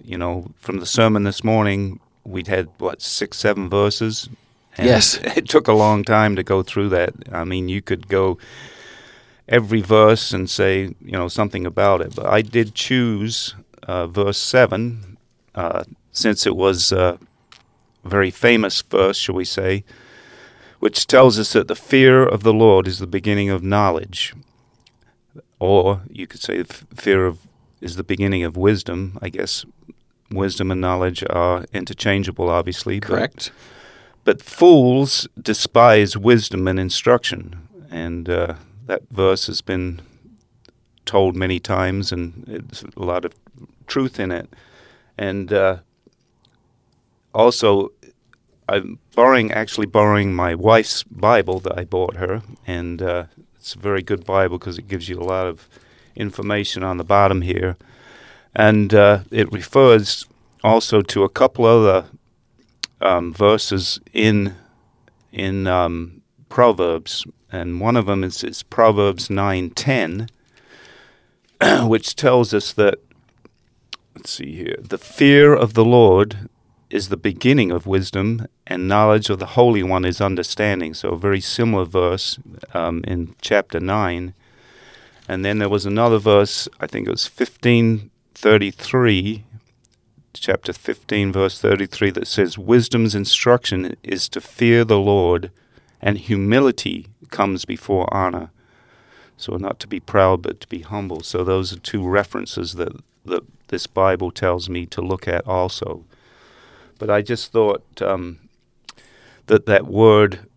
you 0.03 0.20
know, 0.20 0.51
from 0.60 0.79
the 0.79 0.86
sermon 0.86 1.24
this 1.24 1.43
morning, 1.43 2.00
we'd 2.24 2.48
had 2.48 2.70
what 2.77 3.01
six, 3.01 3.38
seven 3.38 3.70
verses. 3.70 4.30
yes, 4.77 5.15
it 5.24 5.48
took 5.48 5.68
a 5.68 5.74
long 5.74 6.03
time 6.03 6.36
to 6.36 6.44
go 6.44 6.63
through 6.63 6.89
that. 6.89 7.13
I 7.32 7.44
mean, 7.44 7.70
you 7.70 7.82
could 7.82 8.08
go 8.08 8.38
every 9.48 9.82
verse 9.82 10.32
and 10.32 10.50
say 10.50 10.96
you 11.01 11.12
know 11.12 11.27
something 11.27 11.65
about 11.65 12.01
it, 12.01 12.15
but 12.15 12.25
I 12.25 12.42
did 12.42 12.75
choose 12.75 13.56
uh, 13.84 14.08
verse 14.08 14.38
seven 14.38 15.18
uh, 15.56 15.84
since 16.12 16.46
it 16.46 16.56
was 16.56 16.92
a 16.92 17.20
very 18.03 18.32
famous 18.32 18.82
verse, 18.82 19.18
shall 19.18 19.36
we 19.36 19.46
say, 19.46 19.84
which 20.80 21.08
tells 21.08 21.39
us 21.39 21.53
that 21.53 21.68
the 21.68 21.75
fear 21.75 22.24
of 22.24 22.44
the 22.44 22.53
Lord 22.53 22.88
is 22.88 23.00
the 23.00 23.08
beginning 23.08 23.50
of 23.50 23.63
knowledge, 23.63 24.34
or 25.60 26.01
you 26.10 26.27
could 26.27 26.42
say 26.42 26.63
fear 26.63 27.25
of 27.25 27.39
is 27.82 27.96
the 27.98 28.03
beginning 28.03 28.44
of 28.44 28.56
wisdom. 28.56 29.18
I 29.22 29.30
guess 29.30 29.65
wisdom 30.36 30.72
and 30.72 30.82
knowledge 30.82 31.24
are 31.30 31.66
interchangeable, 31.74 32.50
obviously. 32.50 33.00
Correct. 33.00 33.52
But, 34.24 34.38
but 34.38 34.42
fools 34.42 35.28
despise 35.42 36.18
wisdom 36.18 36.68
and 36.68 36.80
instruction. 36.80 37.68
And 37.92 38.30
uh, 38.30 38.56
that 38.86 39.04
verse 39.12 39.48
has 39.48 39.62
been 39.62 40.02
told 41.06 41.36
many 41.36 41.60
times, 41.60 42.12
and 42.12 42.46
it's 42.48 42.84
a 42.84 43.04
lot 43.04 43.25
of 43.25 43.34
truth 43.88 44.20
in 44.20 44.32
it. 44.32 44.50
And 45.18 45.54
uh, 45.54 45.78
also, 47.34 47.92
I'm 48.68 49.00
borrowing, 49.16 49.52
actually 49.52 49.86
borrowing 49.86 50.34
my 50.34 50.56
wife's 50.56 51.04
Bible 51.04 51.60
that 51.62 51.78
I 51.78 51.84
bought 51.84 52.16
her, 52.16 52.42
and 52.66 53.02
uh, 53.02 53.25
it's 53.56 53.75
a 53.75 53.80
very 53.80 54.02
good 54.02 54.25
Bible 54.25 54.58
because 54.58 54.78
it 54.78 54.88
gives 54.88 55.10
you 55.10 55.20
a 55.20 55.24
lot 55.24 55.48
of 55.48 55.68
information 56.16 56.84
on 56.84 56.98
the 56.98 57.04
bottom 57.04 57.42
here 57.42 57.75
and 58.55 58.93
uh, 58.93 59.19
it 59.31 59.51
refers 59.51 60.25
also 60.63 61.01
to 61.01 61.24
a 61.24 61.29
couple 61.29 61.65
other 61.65 62.05
um, 63.01 63.33
verses 63.33 64.00
in 64.13 64.55
in 65.31 65.65
um, 65.65 66.22
Proverbs, 66.48 67.25
and 67.51 67.81
one 67.81 67.98
of 67.98 68.05
them 68.05 68.24
is, 68.24 68.43
is 68.43 68.62
Proverbs 68.63 69.29
nine 69.29 69.72
ten, 69.72 70.29
which 71.81 72.15
tells 72.15 72.53
us 72.53 72.74
that 72.74 73.00
let's 74.15 74.31
see 74.31 74.55
here 74.55 74.77
the 74.79 74.98
fear 74.98 75.53
of 75.53 75.74
the 75.74 75.86
Lord 75.86 76.50
is 76.89 77.10
the 77.10 77.17
beginning 77.17 77.72
of 77.72 77.88
wisdom, 77.88 78.45
and 78.67 78.88
knowledge 78.88 79.31
of 79.31 79.39
the 79.39 79.48
Holy 79.48 79.81
One 79.81 80.05
is 80.05 80.22
understanding. 80.22 80.93
So 80.93 81.10
a 81.10 81.17
very 81.17 81.41
similar 81.41 81.86
verse 81.86 82.38
um, 82.75 83.03
in 83.05 83.33
chapter 83.41 83.79
nine. 83.79 84.36
And 85.27 85.43
then 85.43 85.57
there 85.57 85.69
was 85.69 85.88
another 85.88 86.19
verse, 86.19 86.67
I 86.79 86.86
think 86.86 87.07
it 87.07 87.12
was 87.12 87.25
15 87.25 88.12
33, 88.36 89.44
chapter 90.34 90.74
15, 90.74 91.32
verse 91.32 91.60
33, 91.60 92.12
that 92.12 92.28
says, 92.28 92.58
Wisdom's 92.58 93.16
instruction 93.16 93.96
is 94.04 94.28
to 94.30 94.42
fear 94.42 94.84
the 94.84 95.00
Lord, 95.00 95.52
and 96.02 96.18
humility 96.18 97.08
comes 97.30 97.66
before 97.66 98.13
honor. 98.13 98.52
So, 99.38 99.58
not 99.58 99.80
to 99.80 99.88
be 99.88 100.00
proud, 100.00 100.42
but 100.42 100.60
to 100.62 100.68
be 100.68 100.80
humble. 100.82 101.22
So, 101.22 101.44
those 101.44 101.74
are 101.74 101.80
two 101.80 102.08
references 102.08 102.74
that, 102.74 102.94
that 103.25 103.44
this 103.68 103.88
Bible 103.88 104.32
tells 104.32 104.70
me 104.70 104.86
to 104.88 105.02
look 105.02 105.28
at 105.28 105.48
also. 105.48 106.06
But 107.00 107.10
I 107.10 107.22
just 107.22 107.52
thought 107.52 107.84
um, 108.02 108.40
that 109.48 109.66
that 109.66 109.88
word, 109.88 110.48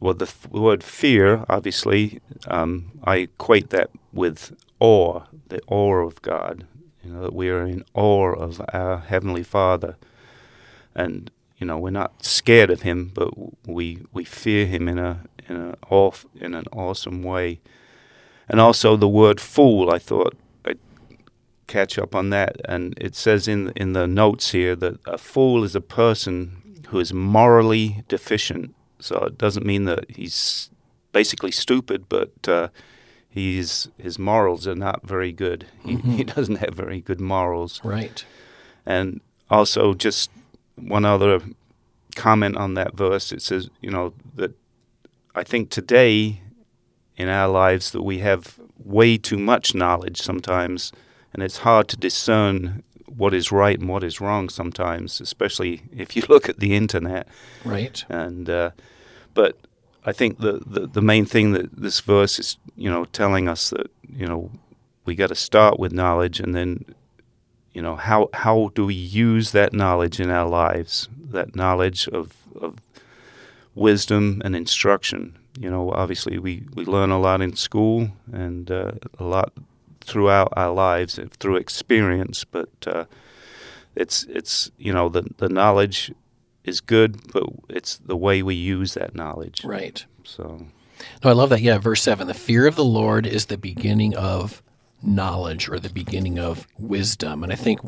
well, 0.00 0.14
the 0.14 0.24
f- 0.24 0.48
word 0.50 0.82
fear, 0.82 1.44
obviously, 1.48 2.20
um, 2.46 2.92
I 3.04 3.16
equate 3.16 3.70
that 3.70 3.90
with 4.12 4.56
awe, 4.80 5.22
the 5.48 5.60
awe 5.68 6.06
of 6.06 6.22
God. 6.22 6.66
You 7.08 7.14
know, 7.14 7.22
that 7.22 7.34
we 7.34 7.48
are 7.48 7.64
in 7.64 7.86
awe 7.94 8.34
of 8.34 8.60
our 8.74 8.98
Heavenly 8.98 9.42
Father. 9.42 9.96
And, 10.94 11.30
you 11.56 11.66
know, 11.66 11.78
we're 11.78 11.88
not 11.88 12.22
scared 12.22 12.68
of 12.68 12.82
Him, 12.82 13.12
but 13.14 13.30
we, 13.66 14.02
we 14.12 14.24
fear 14.24 14.66
Him 14.66 14.88
in, 14.88 14.98
a, 14.98 15.22
in, 15.48 15.56
a 15.56 15.76
off, 15.88 16.26
in 16.34 16.52
an 16.52 16.66
awesome 16.70 17.22
way. 17.22 17.60
And 18.46 18.60
also 18.60 18.94
the 18.94 19.08
word 19.08 19.40
fool, 19.40 19.90
I 19.90 19.98
thought 19.98 20.36
I'd 20.66 20.78
catch 21.66 21.98
up 21.98 22.14
on 22.14 22.28
that. 22.28 22.60
And 22.66 22.92
it 23.00 23.14
says 23.14 23.48
in, 23.48 23.72
in 23.74 23.94
the 23.94 24.06
notes 24.06 24.50
here 24.50 24.76
that 24.76 24.98
a 25.06 25.16
fool 25.16 25.64
is 25.64 25.74
a 25.74 25.80
person 25.80 26.82
who 26.88 27.00
is 27.00 27.14
morally 27.14 28.04
deficient. 28.08 28.74
So 28.98 29.16
it 29.20 29.38
doesn't 29.38 29.64
mean 29.64 29.86
that 29.86 30.10
he's 30.10 30.68
basically 31.12 31.52
stupid, 31.52 32.04
but 32.10 32.46
uh, 32.46 32.68
he's 33.38 33.88
his 33.98 34.18
morals 34.18 34.66
are 34.66 34.74
not 34.74 35.06
very 35.06 35.32
good. 35.32 35.66
He, 35.84 35.96
mm-hmm. 35.96 36.12
he 36.12 36.24
doesn't 36.36 36.56
have 36.56 36.74
very 36.74 37.00
good 37.00 37.20
morals. 37.20 37.80
Right. 37.84 38.24
And 38.84 39.20
also, 39.50 39.94
just 39.94 40.30
one 40.76 41.04
other 41.04 41.40
comment 42.14 42.56
on 42.56 42.74
that 42.74 42.94
verse. 42.94 43.32
It 43.32 43.42
says, 43.42 43.70
you 43.80 43.90
know, 43.90 44.14
that 44.34 44.52
I 45.34 45.44
think 45.44 45.70
today 45.70 46.40
in 47.16 47.28
our 47.28 47.48
lives 47.48 47.90
that 47.92 48.02
we 48.02 48.18
have 48.18 48.58
way 48.84 49.18
too 49.18 49.38
much 49.38 49.74
knowledge 49.74 50.20
sometimes, 50.20 50.92
and 51.32 51.42
it's 51.42 51.58
hard 51.58 51.88
to 51.88 51.96
discern 51.96 52.82
what 53.06 53.34
is 53.34 53.50
right 53.50 53.78
and 53.78 53.88
what 53.88 54.04
is 54.04 54.20
wrong 54.20 54.48
sometimes, 54.48 55.20
especially 55.20 55.82
if 55.96 56.16
you 56.16 56.22
look 56.28 56.48
at 56.48 56.60
the 56.60 56.74
internet. 56.74 57.28
Right. 57.64 58.04
And 58.08 58.48
uh, 58.48 58.70
but 59.34 59.56
I 60.08 60.12
think 60.12 60.38
the, 60.38 60.62
the, 60.66 60.86
the 60.86 61.02
main 61.02 61.26
thing 61.26 61.52
that 61.52 61.70
this 61.76 62.00
verse 62.00 62.38
is, 62.38 62.56
you 62.76 62.88
know, 62.88 63.04
telling 63.04 63.46
us 63.46 63.68
that, 63.68 63.90
you 64.08 64.26
know, 64.26 64.50
we 65.04 65.14
got 65.14 65.26
to 65.26 65.34
start 65.34 65.78
with 65.78 65.92
knowledge 65.92 66.40
and 66.40 66.54
then, 66.54 66.86
you 67.74 67.82
know, 67.82 67.94
how, 67.94 68.30
how 68.32 68.70
do 68.74 68.86
we 68.86 68.94
use 68.94 69.52
that 69.52 69.74
knowledge 69.74 70.18
in 70.18 70.30
our 70.30 70.48
lives, 70.48 71.10
that 71.30 71.54
knowledge 71.54 72.08
of, 72.08 72.32
of 72.58 72.78
wisdom 73.74 74.40
and 74.46 74.56
instruction. 74.56 75.36
You 75.60 75.68
know, 75.68 75.92
obviously 75.92 76.38
we, 76.38 76.64
we 76.74 76.86
learn 76.86 77.10
a 77.10 77.20
lot 77.20 77.42
in 77.42 77.54
school 77.54 78.08
and 78.32 78.70
uh, 78.70 78.92
a 79.18 79.24
lot 79.24 79.52
throughout 80.00 80.54
our 80.56 80.72
lives 80.72 81.20
through 81.38 81.56
experience, 81.56 82.44
but 82.44 82.70
uh, 82.86 83.04
it's, 83.94 84.24
it's, 84.24 84.70
you 84.78 84.94
know, 84.94 85.10
the, 85.10 85.26
the 85.36 85.50
knowledge 85.50 86.12
is 86.64 86.80
good, 86.80 87.32
but 87.32 87.44
it's 87.68 87.96
the 87.96 88.16
way 88.16 88.42
we 88.42 88.54
use 88.54 88.94
that 88.94 89.14
knowledge. 89.14 89.64
Right. 89.64 90.04
So. 90.24 90.66
No, 91.24 91.30
I 91.30 91.32
love 91.32 91.50
that. 91.50 91.60
Yeah, 91.60 91.78
verse 91.78 92.02
seven: 92.02 92.26
the 92.26 92.34
fear 92.34 92.66
of 92.66 92.76
the 92.76 92.84
Lord 92.84 93.26
is 93.26 93.46
the 93.46 93.58
beginning 93.58 94.16
of 94.16 94.62
knowledge, 95.02 95.68
or 95.68 95.78
the 95.78 95.90
beginning 95.90 96.38
of 96.38 96.66
wisdom. 96.78 97.44
And 97.44 97.52
I 97.52 97.56
think 97.56 97.80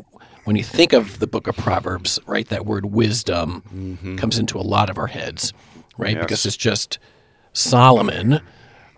when 0.45 0.55
you 0.55 0.63
think 0.63 0.93
of 0.93 1.19
the 1.19 1.27
book 1.27 1.47
of 1.47 1.57
Proverbs, 1.57 2.19
right, 2.25 2.47
that 2.47 2.65
word 2.65 2.85
wisdom 2.85 3.63
mm-hmm. 3.73 4.15
comes 4.15 4.39
into 4.39 4.57
a 4.57 4.61
lot 4.61 4.89
of 4.89 4.97
our 4.97 5.07
heads, 5.07 5.53
right? 5.97 6.15
Yes. 6.15 6.23
Because 6.23 6.45
it's 6.45 6.57
just 6.57 6.99
Solomon, 7.53 8.39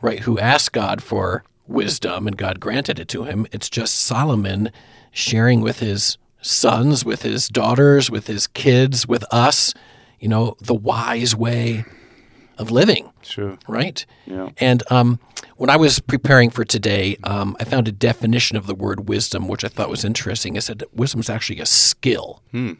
right, 0.01 0.20
who 0.20 0.38
asked 0.39 0.74
God 0.74 1.01
for 1.01 1.44
wisdom 1.68 2.27
and 2.27 2.38
God 2.38 2.60
granted 2.60 3.00
it 3.00 3.08
to 3.10 3.24
him. 3.24 3.48
It's 3.51 3.70
just 3.70 3.96
Solomon 3.96 4.72
sharing 5.12 5.62
with 5.62 5.80
his 5.80 6.18
sons, 6.43 7.03
with 7.03 7.23
his 7.23 7.47
daughters, 7.47 8.12
with 8.12 8.27
his 8.27 8.45
kids, 8.45 9.07
with 9.07 9.23
us, 9.31 9.73
you 10.19 10.27
know, 10.27 10.55
the 10.62 10.75
wise 10.75 11.35
way 11.35 11.85
of 12.57 12.69
living. 12.69 13.12
Sure. 13.23 13.57
Right? 13.67 14.05
Yeah. 14.25 14.50
And 14.57 14.83
um, 14.91 15.19
when 15.57 15.69
I 15.69 15.77
was 15.77 16.00
preparing 16.00 16.50
for 16.50 16.63
today, 16.63 17.17
um, 17.23 17.57
I 17.59 17.63
found 17.63 17.88
a 17.88 17.91
definition 17.91 18.57
of 18.57 18.67
the 18.67 18.75
word 18.75 19.09
wisdom, 19.09 19.47
which 19.47 19.63
I 19.63 19.69
thought 19.69 19.89
was 19.89 20.05
interesting. 20.05 20.55
It 20.55 20.62
said 20.62 20.83
wisdom 20.93 21.21
is 21.21 21.29
actually 21.29 21.59
a 21.59 21.65
skill. 21.65 22.43
Hmm. 22.51 22.73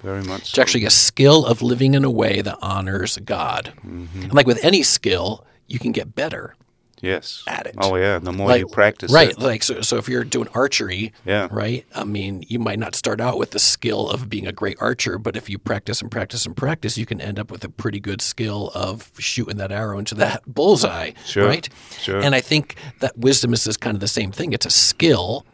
Very 0.00 0.22
much. 0.22 0.50
It's 0.50 0.58
actually 0.58 0.84
a 0.84 0.90
skill 0.90 1.44
of 1.44 1.60
living 1.60 1.94
in 1.94 2.04
a 2.04 2.10
way 2.10 2.40
that 2.40 2.56
honors 2.62 3.18
God. 3.18 3.72
Mm-hmm. 3.84 4.22
And 4.22 4.34
like 4.34 4.46
with 4.46 4.64
any 4.64 4.82
skill, 4.82 5.44
you 5.66 5.78
can 5.78 5.92
get 5.92 6.14
better. 6.14 6.54
Yes. 7.00 7.42
at 7.46 7.66
it. 7.66 7.74
Oh 7.78 7.96
yeah. 7.96 8.18
The 8.18 8.32
more 8.32 8.48
like, 8.48 8.60
you 8.60 8.66
practice 8.66 9.12
right? 9.12 9.30
it. 9.30 9.38
Like 9.38 9.62
so, 9.62 9.80
so 9.80 9.96
if 9.96 10.08
you're 10.08 10.24
doing 10.24 10.48
archery, 10.54 11.12
Yeah. 11.24 11.48
right. 11.50 11.84
I 11.94 12.04
mean, 12.04 12.44
you 12.48 12.58
might 12.58 12.78
not 12.78 12.94
start 12.94 13.20
out 13.20 13.38
with 13.38 13.50
the 13.52 13.58
skill 13.58 14.08
of 14.10 14.28
being 14.28 14.46
a 14.46 14.52
great 14.52 14.76
archer, 14.80 15.18
but 15.18 15.36
if 15.36 15.48
you 15.48 15.58
practice 15.58 16.00
and 16.02 16.10
practice 16.10 16.46
and 16.46 16.56
practice, 16.56 16.96
you 16.98 17.06
can 17.06 17.20
end 17.20 17.38
up 17.38 17.50
with 17.50 17.64
a 17.64 17.68
pretty 17.68 18.00
good 18.00 18.20
skill 18.22 18.70
of 18.74 19.10
shooting 19.18 19.56
that 19.58 19.72
arrow 19.72 19.98
into 19.98 20.14
that 20.16 20.42
bullseye, 20.52 21.12
Sure. 21.24 21.46
right? 21.46 21.68
Sure. 21.98 22.20
And 22.20 22.34
I 22.34 22.40
think 22.40 22.74
that 23.00 23.16
wisdom 23.18 23.52
is 23.52 23.64
this 23.64 23.76
kind 23.76 23.94
of 23.94 24.00
the 24.00 24.08
same 24.08 24.32
thing. 24.32 24.52
It's 24.52 24.66
a 24.66 24.70
skill 24.70 25.44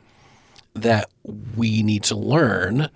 that 0.75 1.09
we 1.57 1.83
need 1.83 2.03
to 2.05 2.17
learn. 2.17 2.89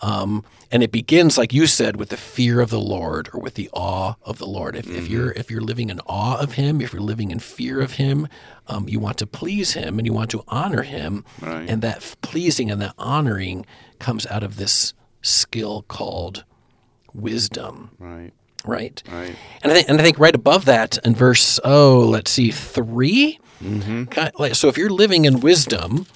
Um, 0.00 0.44
and 0.72 0.82
it 0.82 0.90
begins, 0.90 1.36
like 1.38 1.52
you 1.52 1.66
said, 1.68 1.96
with 1.96 2.08
the 2.08 2.16
fear 2.16 2.60
of 2.60 2.70
the 2.70 2.80
Lord 2.80 3.28
or 3.32 3.40
with 3.40 3.54
the 3.54 3.68
awe 3.72 4.14
of 4.22 4.38
the 4.38 4.46
Lord. 4.46 4.74
If, 4.74 4.88
if 4.90 5.06
you're 5.08 5.30
if 5.32 5.50
you're 5.50 5.60
living 5.60 5.90
in 5.90 6.00
awe 6.06 6.38
of 6.40 6.54
Him, 6.54 6.80
if 6.80 6.92
you're 6.92 7.02
living 7.02 7.30
in 7.30 7.38
fear 7.38 7.80
of 7.80 7.92
Him, 7.92 8.26
um, 8.68 8.88
you 8.88 8.98
want 8.98 9.18
to 9.18 9.26
please 9.26 9.74
Him 9.74 9.98
and 9.98 10.06
you 10.06 10.12
want 10.12 10.30
to 10.32 10.42
honor 10.48 10.82
Him, 10.82 11.24
Right. 11.40 11.68
and 11.68 11.82
that 11.82 12.16
pleasing 12.22 12.70
and 12.70 12.80
that 12.82 12.94
honoring 12.98 13.66
comes 13.98 14.26
out 14.26 14.42
of 14.42 14.56
this 14.56 14.94
skill 15.20 15.82
called 15.82 16.44
wisdom 17.14 17.90
Right. 17.98 18.32
right? 18.64 19.02
Right. 19.12 19.36
And 19.62 19.70
I 19.70 19.74
think, 19.74 19.88
and 19.88 20.00
I 20.00 20.02
think 20.02 20.18
right 20.18 20.34
above 20.34 20.64
that 20.64 20.98
in 21.04 21.14
verse 21.14 21.60
oh, 21.64 22.00
let's 22.08 22.30
see, 22.30 22.50
3 22.50 23.38
Mm-hmm. 23.62 24.52
So 24.54 24.66
if 24.66 24.76
you're 24.76 24.90
living 24.90 25.24
in 25.24 25.38
wisdom, 25.38 26.06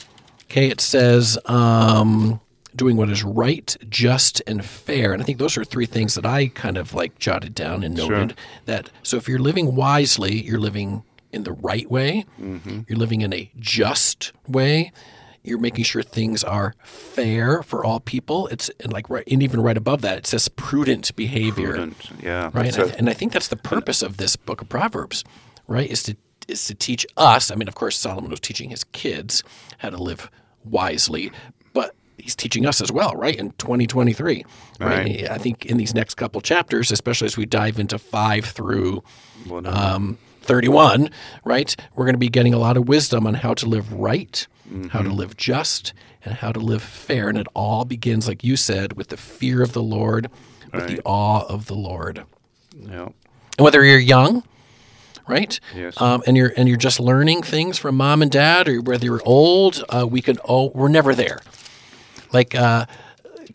okay, 0.50 0.68
it 0.68 0.80
says 0.80 1.38
um, 1.44 2.40
doing 2.76 2.96
what 2.96 3.08
is 3.10 3.24
right, 3.24 3.76
just, 3.88 4.42
and 4.46 4.64
fair. 4.64 5.12
And 5.12 5.22
I 5.22 5.24
think 5.24 5.38
those 5.38 5.56
are 5.56 5.64
three 5.64 5.86
things 5.86 6.14
that 6.14 6.26
I 6.26 6.48
kind 6.48 6.76
of 6.76 6.94
like 6.94 7.18
jotted 7.18 7.54
down 7.54 7.82
and 7.82 7.94
noted. 7.96 8.36
That 8.66 8.90
so 9.02 9.16
if 9.16 9.28
you're 9.28 9.38
living 9.38 9.74
wisely, 9.74 10.40
you're 10.42 10.60
living 10.60 11.02
in 11.32 11.44
the 11.44 11.52
right 11.52 11.90
way. 11.90 12.24
Mm-hmm. 12.40 12.80
You're 12.88 12.98
living 12.98 13.22
in 13.22 13.32
a 13.32 13.50
just 13.58 14.32
way. 14.46 14.92
You're 15.42 15.58
making 15.60 15.84
sure 15.84 16.02
things 16.02 16.42
are 16.42 16.74
fair 16.82 17.62
for 17.62 17.84
all 17.84 18.00
people. 18.00 18.48
It's 18.48 18.68
and 18.80 18.92
like 18.92 19.08
right, 19.08 19.22
and 19.30 19.42
even 19.42 19.60
right 19.60 19.76
above 19.76 20.02
that, 20.02 20.18
it 20.18 20.26
says 20.26 20.48
prudent 20.48 21.14
behavior 21.14 21.72
Prudent. 21.72 22.10
Yeah. 22.22 22.50
right? 22.52 22.76
And 22.76 22.90
I, 22.90 22.92
a- 22.94 22.96
and 22.96 23.08
I 23.08 23.12
think 23.12 23.32
that's 23.32 23.48
the 23.48 23.56
purpose 23.56 24.02
of 24.02 24.16
this 24.16 24.34
book 24.34 24.60
of 24.60 24.68
Proverbs, 24.68 25.22
right? 25.68 25.88
Is 25.88 26.02
to 26.04 26.16
is 26.48 26.64
to 26.66 26.74
teach 26.74 27.06
us. 27.16 27.50
I 27.50 27.54
mean, 27.54 27.68
of 27.68 27.74
course, 27.76 27.96
Solomon 27.98 28.30
was 28.30 28.40
teaching 28.40 28.70
his 28.70 28.84
kids 28.84 29.42
how 29.78 29.90
to 29.90 29.96
live 29.96 30.30
wisely, 30.64 31.30
he's 32.18 32.34
teaching 32.36 32.66
us 32.66 32.80
as 32.80 32.90
well, 32.92 33.12
right? 33.14 33.36
In 33.36 33.50
2023, 33.52 34.44
right? 34.80 34.88
Right. 34.98 35.30
I 35.30 35.38
think 35.38 35.66
in 35.66 35.76
these 35.76 35.94
next 35.94 36.14
couple 36.14 36.40
chapters, 36.40 36.90
especially 36.90 37.26
as 37.26 37.36
we 37.36 37.46
dive 37.46 37.78
into 37.78 37.98
five 37.98 38.44
through 38.44 39.02
um, 39.66 40.18
31, 40.42 41.10
right? 41.44 41.74
We're 41.94 42.04
going 42.04 42.14
to 42.14 42.18
be 42.18 42.28
getting 42.28 42.54
a 42.54 42.58
lot 42.58 42.76
of 42.76 42.88
wisdom 42.88 43.26
on 43.26 43.34
how 43.34 43.54
to 43.54 43.66
live 43.66 43.92
right, 43.92 44.46
how 44.90 45.02
to 45.02 45.10
live 45.10 45.36
just, 45.36 45.92
and 46.24 46.34
how 46.34 46.52
to 46.52 46.58
live 46.60 46.82
fair. 46.82 47.28
And 47.28 47.38
it 47.38 47.46
all 47.54 47.84
begins, 47.84 48.26
like 48.28 48.42
you 48.42 48.56
said, 48.56 48.94
with 48.94 49.08
the 49.08 49.16
fear 49.16 49.62
of 49.62 49.72
the 49.72 49.82
Lord, 49.82 50.28
with 50.72 50.86
the 50.88 51.00
awe 51.04 51.44
of 51.46 51.66
the 51.66 51.74
Lord. 51.74 52.24
yeah. 52.80 53.08
And 53.58 53.64
whether 53.64 53.82
you're 53.84 53.98
young, 53.98 54.42
right? 55.26 55.58
Yes. 55.74 55.98
Um, 56.00 56.22
and 56.26 56.36
you're 56.36 56.52
and 56.56 56.68
you're 56.68 56.76
just 56.76 57.00
learning 57.00 57.42
things 57.42 57.78
from 57.78 57.96
mom 57.96 58.20
and 58.22 58.30
dad, 58.30 58.68
or 58.68 58.80
whether 58.82 59.04
you're 59.06 59.22
old, 59.24 59.82
uh, 59.88 60.06
we 60.06 60.20
could. 60.20 60.38
Oh, 60.46 60.70
we're 60.74 60.88
never 60.88 61.14
there. 61.14 61.40
Like 62.32 62.54
uh, 62.54 62.86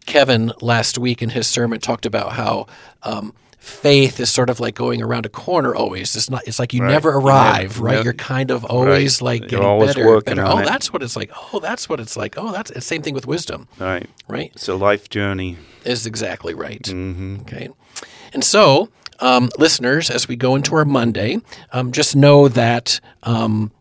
Kevin 0.06 0.52
last 0.62 0.98
week 0.98 1.22
in 1.22 1.30
his 1.30 1.48
sermon 1.48 1.80
talked 1.80 2.06
about 2.06 2.34
how. 2.34 2.68
Um, 3.04 3.34
Faith 3.64 4.20
is 4.20 4.32
sort 4.32 4.50
of 4.50 4.60
like 4.60 4.74
going 4.74 5.04
around 5.04 5.28
a 5.28 5.30
corner 5.30 5.76
always. 5.76 6.16
It's 6.16 6.32
not. 6.32 6.42
It's 6.48 6.58
like 6.58 6.74
you 6.74 6.82
Right. 6.82 6.90
never 6.90 7.12
arrive, 7.12 7.80
right? 7.80 7.98
yeah. 7.98 8.04
You're 8.06 8.14
kind 8.14 8.50
of 8.50 8.66
always 8.66 9.22
like 9.22 9.42
You're 9.42 9.50
getting 9.50 9.66
always 9.68 9.94
better. 9.94 10.08
working 10.08 10.36
better. 10.38 10.48
oh, 10.52 10.58
it. 10.58 10.66
that's 10.66 10.92
what 10.92 11.04
it's 11.04 11.16
like. 11.16 11.30
Oh, 11.54 11.60
that's 11.60 11.88
what 11.88 12.00
it's 12.00 12.18
like. 12.18 12.34
Oh, 12.40 12.52
that's 12.52 12.72
the 12.72 12.82
same 12.82 13.04
thing 13.04 13.14
with 13.14 13.28
wisdom, 13.28 13.68
Right. 13.78 14.10
right? 14.28 14.50
It's 14.56 14.68
a 14.68 14.74
life 14.74 15.10
journey. 15.12 15.58
is 15.86 16.08
exactly 16.08 16.56
right. 16.56 16.90
Okay. 16.92 17.70
And 18.34 18.44
so, 18.44 18.90
um, 19.20 19.52
listeners, 19.60 20.10
as 20.10 20.28
we 20.28 20.36
go 20.36 20.56
into 20.56 20.74
our 20.76 20.84
Monday, 20.84 21.38
um, 21.72 21.92
just 21.92 22.16
know 22.16 22.48
that 22.48 23.00
um, 23.22 23.72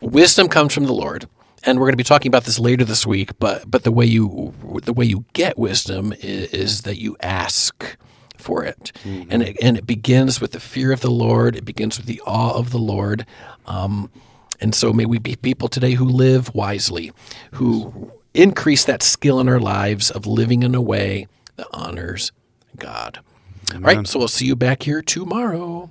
wisdom 0.00 0.48
comes 0.48 0.74
from 0.74 0.86
the 0.86 0.92
Lord. 0.92 1.28
And 1.64 1.78
we're 1.78 1.86
going 1.86 1.92
to 1.92 1.98
be 1.98 2.04
talking 2.04 2.30
about 2.30 2.44
this 2.44 2.58
later 2.58 2.84
this 2.84 3.06
week, 3.06 3.38
but 3.38 3.70
but 3.70 3.82
the 3.82 3.92
way 3.92 4.06
you 4.06 4.54
the 4.84 4.92
way 4.92 5.04
you 5.04 5.24
get 5.34 5.58
wisdom 5.58 6.12
is, 6.20 6.50
is 6.52 6.82
that 6.82 6.98
you 6.98 7.16
ask 7.20 7.96
for 8.36 8.64
it, 8.64 8.92
and 9.04 9.42
it, 9.42 9.56
and 9.60 9.76
it 9.76 9.86
begins 9.86 10.40
with 10.40 10.52
the 10.52 10.60
fear 10.60 10.92
of 10.92 11.00
the 11.00 11.10
Lord. 11.10 11.54
It 11.54 11.66
begins 11.66 11.98
with 11.98 12.06
the 12.06 12.22
awe 12.26 12.54
of 12.56 12.70
the 12.70 12.78
Lord, 12.78 13.26
um, 13.66 14.10
and 14.60 14.74
so 14.74 14.92
may 14.94 15.04
we 15.04 15.18
be 15.18 15.36
people 15.36 15.68
today 15.68 15.92
who 15.92 16.06
live 16.06 16.54
wisely, 16.54 17.12
who 17.52 18.10
increase 18.32 18.84
that 18.86 19.02
skill 19.02 19.38
in 19.40 19.48
our 19.48 19.60
lives 19.60 20.10
of 20.10 20.26
living 20.26 20.62
in 20.62 20.74
a 20.74 20.80
way 20.80 21.26
that 21.56 21.66
honors 21.72 22.32
God. 22.78 23.20
All 23.74 23.80
right, 23.80 24.06
so 24.06 24.18
we'll 24.18 24.28
see 24.28 24.46
you 24.46 24.56
back 24.56 24.82
here 24.84 25.02
tomorrow. 25.02 25.90